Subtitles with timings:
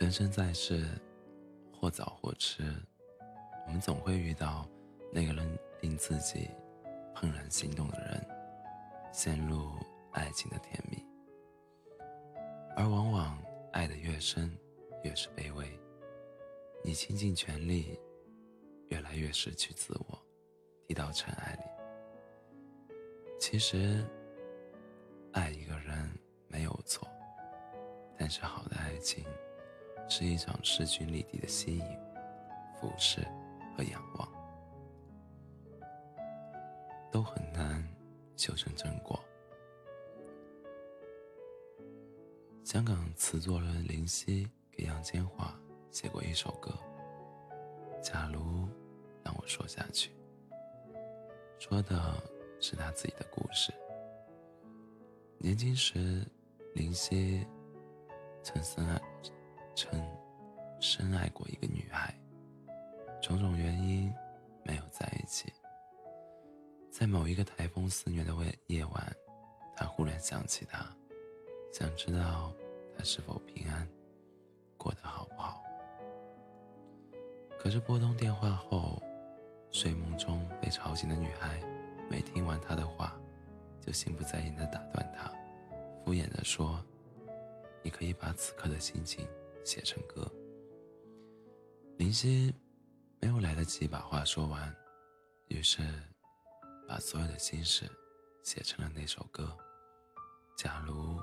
[0.00, 0.84] 人生在世，
[1.72, 2.64] 或早或迟，
[3.64, 4.68] 我们总会遇到
[5.12, 6.50] 那个能令自己
[7.14, 8.26] 怦然心动的人，
[9.12, 9.70] 陷入
[10.12, 11.06] 爱情的甜蜜。
[12.76, 13.40] 而往往
[13.72, 14.50] 爱的越深，
[15.04, 15.66] 越是卑微。
[16.82, 17.98] 你倾尽全力，
[18.88, 20.18] 越来越失去自我，
[20.88, 21.62] 低到尘埃里。
[23.38, 24.04] 其实，
[25.32, 26.10] 爱一个人
[26.48, 27.08] 没有错，
[28.18, 29.24] 但是好的爱情。
[30.08, 31.84] 是一场势均力敌的吸引、
[32.80, 33.20] 俯视
[33.76, 34.28] 和仰望，
[37.10, 37.82] 都很难
[38.36, 39.18] 修成正果。
[42.64, 45.52] 香港词作人林夕给杨千嬅
[45.90, 46.72] 写过一首歌，
[48.00, 48.68] 《假如
[49.22, 50.10] 让我说下去》，
[51.58, 52.14] 说的
[52.60, 53.72] 是他自己的故事。
[55.38, 56.26] 年轻时，
[56.74, 57.46] 林夕
[58.42, 59.00] 曾深爱。
[59.74, 60.00] 曾
[60.80, 62.14] 深爱过一个女孩，
[63.20, 64.12] 种种原因
[64.62, 65.52] 没有在一起。
[66.90, 69.16] 在某一个台风肆虐的夜夜晚，
[69.74, 70.86] 他忽然想起她，
[71.72, 72.52] 想知道
[72.96, 73.88] 她是否平安，
[74.76, 75.62] 过得好不好。
[77.58, 79.02] 可是拨通电话后，
[79.72, 81.60] 睡梦中被吵醒的女孩，
[82.08, 83.18] 没听完他的话，
[83.80, 85.32] 就心不在焉地打断他，
[86.04, 86.80] 敷衍地说
[87.82, 89.26] ：“你可以把此刻的心情。”
[89.64, 90.30] 写成歌，
[91.96, 92.54] 林夕
[93.18, 94.74] 没有来得及把话说完，
[95.48, 95.82] 于是
[96.86, 97.90] 把所有的心事
[98.42, 99.56] 写成了那首歌。
[100.54, 101.18] 假如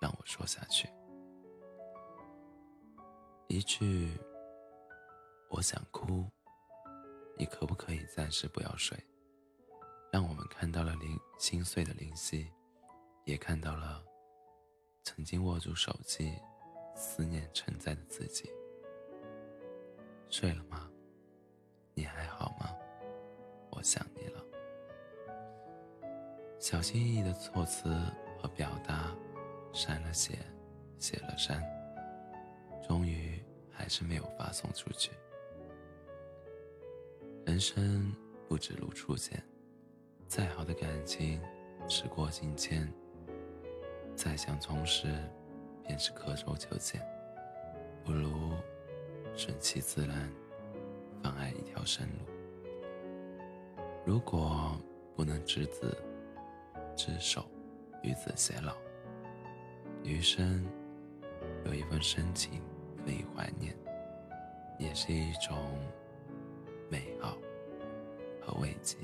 [0.00, 0.88] 让我说下去，
[3.46, 4.18] 一句
[5.50, 6.26] 我想哭，
[7.36, 8.98] 你可不可以暂时不要睡？
[10.10, 12.50] 让我们看到了林心碎的林夕，
[13.24, 14.02] 也看到了
[15.04, 16.34] 曾经握住手机。
[17.00, 18.52] 思念承载的自己，
[20.28, 20.86] 睡了吗？
[21.94, 22.76] 你还好吗？
[23.70, 24.44] 我想你了。
[26.58, 27.88] 小心翼翼的措辞
[28.38, 29.16] 和表达，
[29.72, 30.40] 删了写，
[30.98, 31.58] 写了删，
[32.86, 35.10] 终于还是没有发送出去。
[37.46, 38.14] 人生
[38.46, 39.42] 不止如初见，
[40.28, 41.40] 再好的感情，
[41.88, 42.86] 时过境迁，
[44.14, 45.08] 再想重拾。
[45.86, 47.00] 便是刻舟求剑，
[48.04, 48.52] 不如
[49.34, 50.30] 顺其自然，
[51.22, 53.84] 放爱一条生路。
[54.04, 54.80] 如果
[55.14, 55.96] 不能执子
[56.96, 57.44] 之手，
[58.02, 58.74] 与子偕老，
[60.02, 60.66] 余生
[61.64, 62.62] 有一份深情
[63.04, 63.76] 可以怀念，
[64.78, 65.56] 也是一种
[66.88, 67.36] 美好
[68.40, 68.96] 和慰藉。